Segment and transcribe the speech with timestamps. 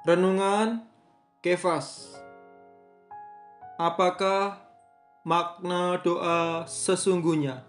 [0.00, 0.80] Renungan
[1.44, 2.16] Kefas
[3.76, 4.56] Apakah
[5.28, 7.60] makna doa sesungguhnya?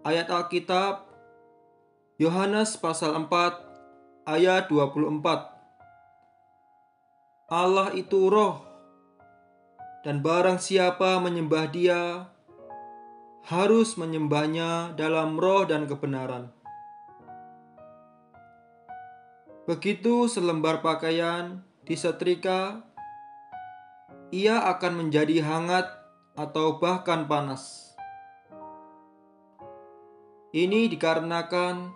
[0.00, 1.04] Ayat Alkitab
[2.16, 3.28] Yohanes pasal 4
[4.24, 5.28] ayat 24
[7.52, 8.64] Allah itu roh
[10.08, 12.32] dan barang siapa menyembah dia
[13.44, 16.59] harus menyembahnya dalam roh dan kebenaran.
[19.70, 22.82] Begitu selembar pakaian disetrika,
[24.34, 25.86] ia akan menjadi hangat
[26.34, 27.94] atau bahkan panas.
[30.50, 31.94] Ini dikarenakan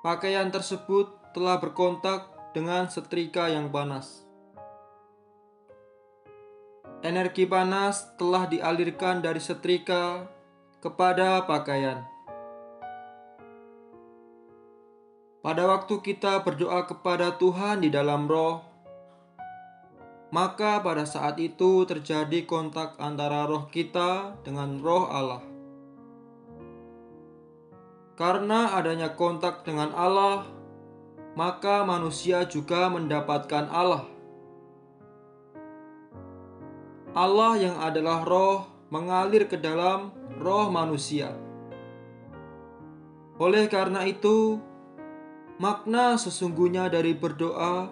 [0.00, 2.24] pakaian tersebut telah berkontak
[2.56, 4.24] dengan setrika yang panas.
[7.04, 10.24] Energi panas telah dialirkan dari setrika
[10.80, 12.13] kepada pakaian.
[15.44, 18.64] Pada waktu kita berdoa kepada Tuhan di dalam roh,
[20.32, 25.44] maka pada saat itu terjadi kontak antara roh kita dengan roh Allah.
[28.16, 30.48] Karena adanya kontak dengan Allah,
[31.36, 34.08] maka manusia juga mendapatkan Allah.
[37.12, 40.08] Allah yang adalah roh mengalir ke dalam
[40.40, 41.36] roh manusia.
[43.36, 44.56] Oleh karena itu,
[45.64, 47.88] Makna sesungguhnya dari berdoa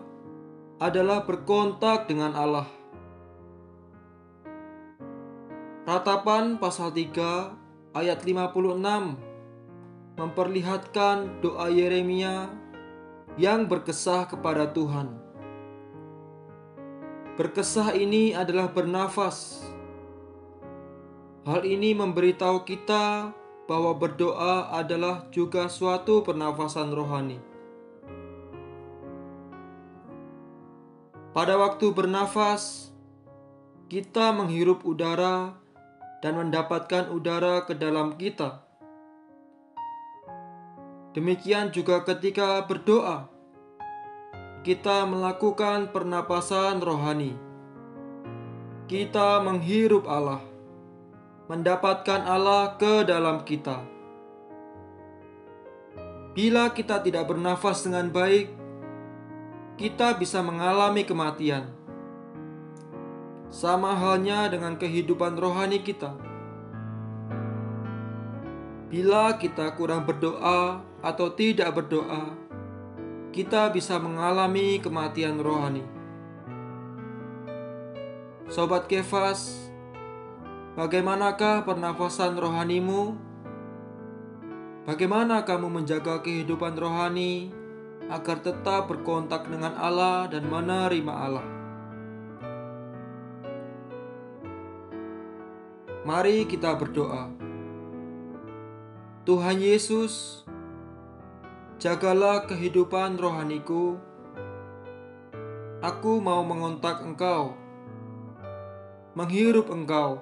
[0.76, 2.68] adalah berkontak dengan Allah.
[5.88, 12.52] Ratapan pasal 3 ayat 56 memperlihatkan doa Yeremia
[13.40, 15.16] yang berkesah kepada Tuhan.
[17.40, 19.64] Berkesah ini adalah bernafas.
[21.48, 23.32] Hal ini memberitahu kita
[23.64, 27.51] bahwa berdoa adalah juga suatu pernafasan rohani.
[31.32, 32.92] Pada waktu bernafas,
[33.88, 35.56] kita menghirup udara
[36.20, 38.60] dan mendapatkan udara ke dalam kita.
[41.16, 43.32] Demikian juga ketika berdoa,
[44.60, 47.32] kita melakukan pernapasan rohani.
[48.84, 50.44] Kita menghirup Allah,
[51.48, 53.80] mendapatkan Allah ke dalam kita.
[56.36, 58.61] Bila kita tidak bernafas dengan baik,
[59.82, 61.66] kita bisa mengalami kematian.
[63.50, 66.14] Sama halnya dengan kehidupan rohani kita.
[68.86, 72.30] Bila kita kurang berdoa atau tidak berdoa,
[73.34, 75.82] kita bisa mengalami kematian rohani.
[78.46, 79.66] Sobat Kefas,
[80.78, 83.18] bagaimanakah pernafasan rohanimu?
[84.86, 87.61] Bagaimana kamu menjaga kehidupan rohani
[88.12, 91.48] agar tetap berkontak dengan Allah dan menerima Allah.
[96.04, 97.32] Mari kita berdoa.
[99.24, 100.44] Tuhan Yesus,
[101.80, 103.96] jagalah kehidupan rohaniku.
[105.80, 107.56] Aku mau mengontak Engkau,
[109.16, 110.20] menghirup Engkau,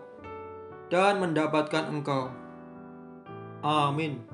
[0.93, 2.31] dan mendapatkan Engkau.
[3.61, 4.30] Amin.